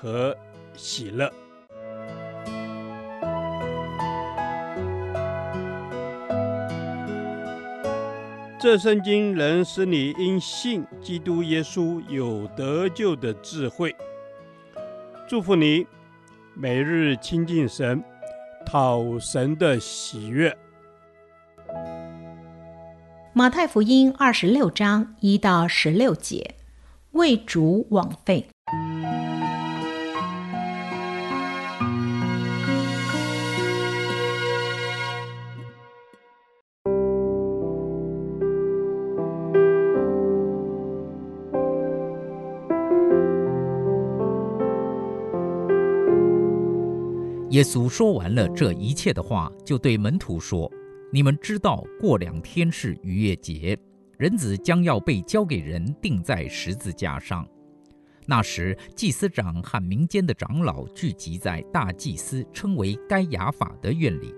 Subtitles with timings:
[0.00, 0.34] 和
[0.74, 1.30] 喜乐。
[8.58, 13.94] 这圣经能使你因信基督耶稣有得救的智慧。
[15.28, 15.86] 祝福你，
[16.54, 18.02] 每日亲近神，
[18.66, 20.56] 讨神的喜悦。
[23.32, 26.56] 马太福音二十六章一到十六节，
[27.12, 28.46] 为主枉费。
[47.50, 50.70] 耶稣说完了这一切的话，就对门徒说
[51.12, 53.76] ：“你们知道，过两天是逾越节，
[54.18, 57.44] 人子将要被交给人，钉在十字架上。
[58.24, 64.32] 那时，祭司长和民间的长老聚集在大祭司称为该亚法的院里，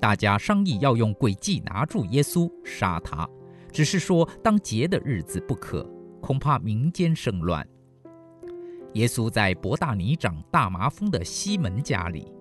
[0.00, 3.28] 大家商议要用诡计拿住耶稣，杀他。
[3.70, 5.86] 只是说当节的日子不可，
[6.22, 7.68] 恐怕民间生乱。
[8.94, 12.32] 耶稣在伯大尼长大麻风的西门家里。”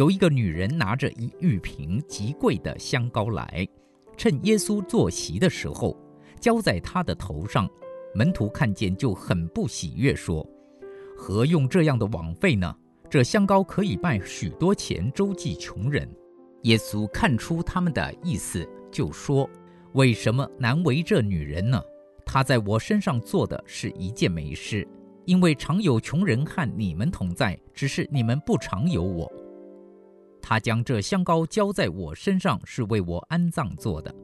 [0.00, 3.68] 有一个女人拿着一玉瓶极贵的香膏来，
[4.16, 5.94] 趁耶稣坐席的时候，
[6.40, 7.68] 浇在他的头上。
[8.14, 10.42] 门徒看见就很不喜悦，说
[11.18, 12.74] ：“何用这样的枉费呢？
[13.10, 16.10] 这香膏可以卖许多钱，周济穷人。”
[16.64, 19.46] 耶稣看出他们的意思，就说
[19.92, 21.78] ：“为什么难为这女人呢？
[22.24, 24.88] 她在我身上做的是一件美事，
[25.26, 29.30] 因为常有穷人和你们同在，只是你们不常有我。”
[30.42, 34.14] 他将这香膏浇在我身上，是为我安葬做的。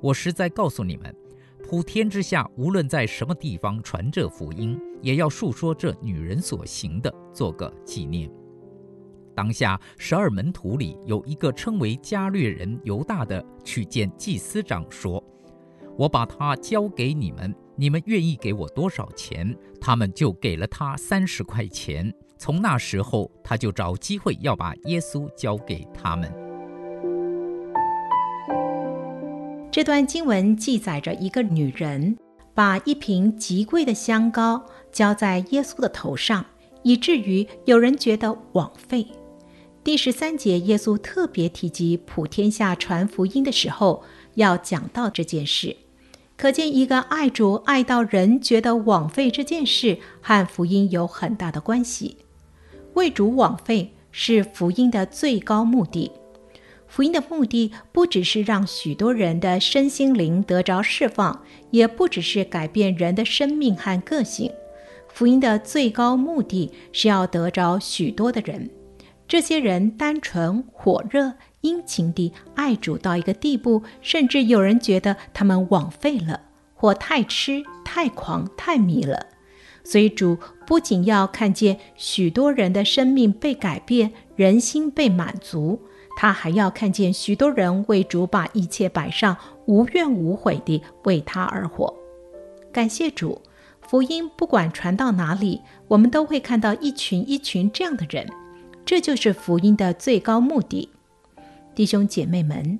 [0.00, 1.14] 我实在告诉你们，
[1.62, 8.30] 普天之下无论在什么地方传这福音，也要述说这女人所行的，做个纪念。
[9.34, 15.22] 当下十二门徒里有一个称为加略人犹大的，去见祭司长说
[15.96, 22.12] ：“我把他交给你们，你们愿意给我多少钱？”他们就给了他三十块钱。
[22.42, 26.28] 从那时候，他就找机会要把耶稣交给他们。
[29.70, 32.18] 这段经文记载着一个女人
[32.52, 34.60] 把一瓶极贵的香膏
[34.90, 36.44] 浇在耶稣的头上，
[36.82, 39.06] 以至于有人觉得枉费。
[39.84, 44.02] 第十三节，耶稣特别提及普天下传福音的时候
[44.34, 45.76] 要讲到这件事，
[46.36, 52.16] 可见一个爱主爱到人觉得枉费这件事和福音有很大的关系。
[52.94, 56.10] 为主枉费是福音的最高目的。
[56.86, 64.52] 福音的目的不只是让许多人的身心灵得着释放，也不只是改变人的生命和个性。
[65.08, 68.68] 福音的最高目的是要得着许多的人，
[69.26, 71.32] 这些人单纯、火热、
[71.62, 76.40] 殷勤地爱主到一个地步，甚至有人觉得他们枉费了，
[76.74, 79.28] 或太痴、太狂、太迷了。
[79.84, 85.80] 所以主不仅要看见许多人的生命被改变，人心被满足，
[86.16, 91.92] 他还要看见许多人为主把一切摆上，无怨无悔地为他而活。
[92.72, 93.40] 感谢主，
[93.80, 98.26] 福音不管传到哪里，我们都会看到一群一群这样的人，
[98.84, 100.88] 这就是福音的最高目的。
[101.74, 102.78] 弟兄姐妹们，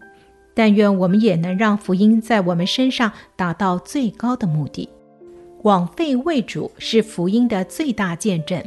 [0.55, 4.89] 但愿我们也能让福音在我们身上达到最高的目的。
[5.63, 8.63] 枉费为主是福音的最大见证，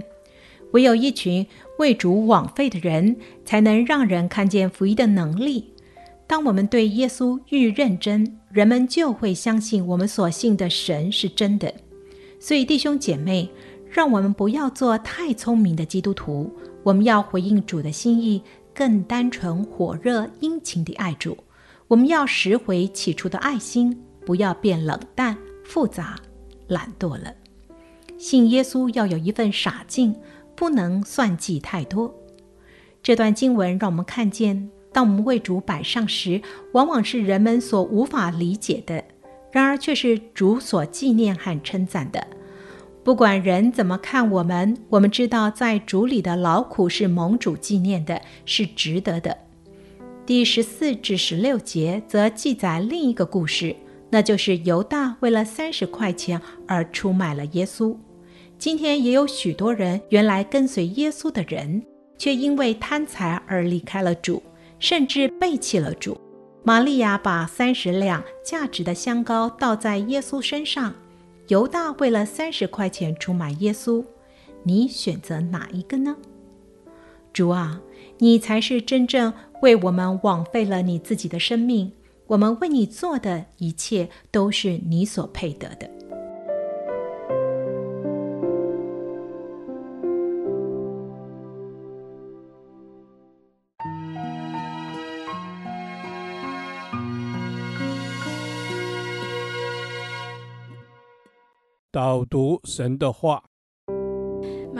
[0.72, 1.46] 唯有一群
[1.78, 5.74] 为主枉费的人，才能让人看见福音的能力。
[6.28, 11.74] 当我们对耶稣愈认真，人们就会相信我们所信的神是真的。
[12.40, 13.50] 所以弟兄姐妹，
[13.90, 16.52] 让我们不要做太聪明的基督徒，
[16.84, 18.42] 我们要回应主的心意，
[18.74, 21.38] 更单纯、火热、殷勤地爱主。
[21.88, 23.96] 我们要拾回起初的爱心，
[24.26, 26.16] 不要变冷淡、复杂。
[26.68, 27.34] 懒惰了，
[28.18, 30.16] 信耶稣要有一份傻劲，
[30.56, 32.14] 不能算计太多。
[33.04, 36.42] 这段经文让我们看见，当我们为主摆上时，
[36.74, 39.04] 往往是人们所无法理解的，
[39.52, 42.26] 然而却是主所纪念和称赞的。
[43.04, 49.38] 不管人怎么看我们，我们知道在主里的劳苦是蒙主纪念的，是值得的。
[50.26, 53.76] 第十四至十六节则记载另一个故事，
[54.16, 57.94] 那就是犹大为了三十块钱而出卖了耶稣。
[58.58, 61.84] 今天也有许多人原来跟随耶稣的人，
[62.18, 64.42] 却因为贪财而离开了主，
[64.80, 66.18] 甚至背弃了主。
[66.64, 70.96] 玛利亚把三十两价值的香膏倒在耶稣身上，
[71.50, 74.02] 犹大为了三十块钱出卖耶稣。
[74.64, 76.16] 你选择哪一个呢？
[77.34, 77.82] 主啊，
[78.20, 81.92] 你才是真正为我们枉费了你自己的生命。
[82.28, 85.96] 我们为你做的一切都是你所配得的。
[101.92, 103.42] 导读神的话，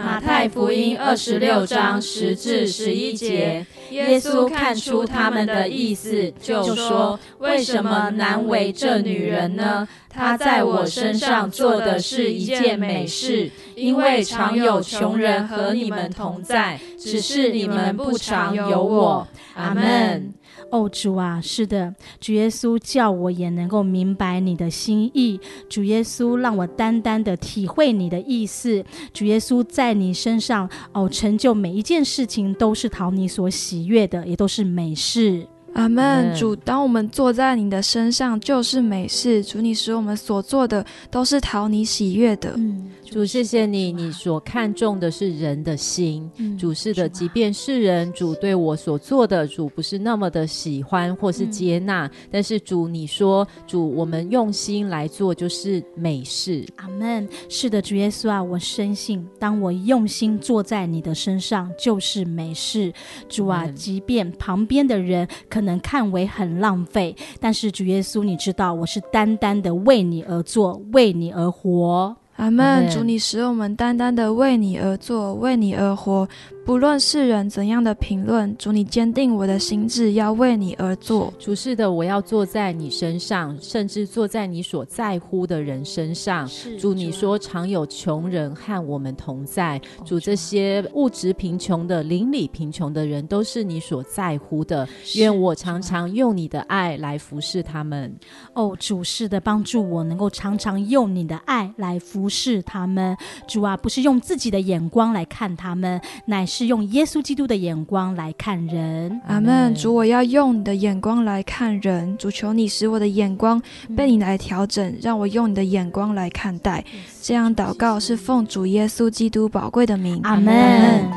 [0.06, 9.88] 马太福音二十六章十至十一节，耶稣看出他们的意思，就说：“为什么难为这女人呢？
[10.16, 20.34] 他在我身上做的是一件美事，因为常有穷人和你们同在，只是你们不常有我。”阿门。
[20.72, 25.40] 哦，主啊，是的，主耶稣叫我也能够明白你的心意。
[25.70, 28.84] 主耶稣让我单单的体会你的意思。
[29.14, 35.46] 主耶稣在你身上哦，成就每一件事情都是讨你所喜悦的，也都是美事。
[35.76, 36.36] 阿门。
[36.36, 39.44] 主，当我们坐在你的身上，就是美事。
[39.44, 42.54] 主，你使我们所做的都是讨你喜悦的。
[42.58, 42.92] 嗯。
[43.06, 46.30] 主，谢谢你，你所看重的是人的心。
[46.38, 52.08] 嗯、主是的，即便是人，主对我所做的，主不是那么的喜欢或是接纳。
[52.08, 56.66] 嗯、但是主，你说，主我们用心来做，就是美事。
[56.78, 57.26] 阿门。
[57.48, 62.92] 是的，主耶稣啊，我深信，当我用心坐在你的身上，就是美事。
[63.30, 72.16] 主啊，嗯、即便旁边的人可能看为很浪费，但是主耶稣，你知道，我是单单的为你而做，为你而活。
[72.38, 76.28] 阿门，主你使我们单单的为你而做，为你而活。
[76.66, 81.32] 不论世人怎样的评论，主你坚定我的心志，要为你而做。
[81.38, 86.50] 主是的，我要坐在你身上，甚至坐在你所在乎的人身上。
[86.80, 89.80] 主你说常有穷人和我们同在。
[90.04, 94.88] 主这些物质贫穷的、邻里贫穷的人，都是你所在乎的。
[95.18, 98.12] 愿我常常用你的爱来服侍他们。
[98.54, 103.16] 哦，主是的，帮助我能够常常用你的爱来服侍他们。
[103.48, 106.55] 主啊，不是用自己的眼光来看他们，乃是。
[106.58, 109.76] 是用耶稣基督的眼光来看人，阿门。
[109.76, 112.18] 主，我要用你的眼光来看人。
[112.18, 113.62] 主，求你使我的眼光
[113.94, 116.82] 被你来调整，让我用你的眼光来看待。
[117.22, 121.12] 这样祷告是奉主耶稣基督宝贵的名，阿门。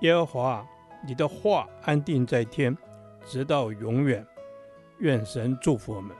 [0.00, 0.66] 耶和华，
[1.06, 2.76] 你的话安定在天，
[3.24, 4.22] 直到永远。
[4.98, 6.14] 愿神祝福我们。